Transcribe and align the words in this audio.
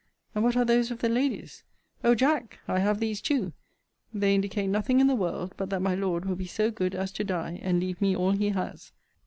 And 0.33 0.43
what 0.43 0.57
are 0.57 0.65
those 0.65 0.89
of 0.89 0.97
the 0.97 1.09
ladies? 1.09 1.61
O 2.03 2.15
Jack! 2.15 2.57
I 2.67 2.79
have 2.79 2.99
these 2.99 3.21
too: 3.21 3.53
They 4.11 4.33
indicate 4.33 4.65
nothing 4.65 4.99
in 4.99 5.05
the 5.05 5.13
world 5.13 5.53
but 5.57 5.69
that 5.69 5.83
my 5.83 5.93
Lord 5.93 6.25
will 6.25 6.35
be 6.35 6.47
so 6.47 6.71
good 6.71 6.95
as 6.95 7.11
to 7.11 7.23
die, 7.23 7.59
and 7.61 7.79
leave 7.79 8.01
me 8.01 8.15
all 8.15 8.31
he 8.31 8.49
has. 8.49 8.93